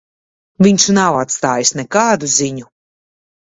[0.67, 2.69] Viņš nav atstājis nekādu ziņu.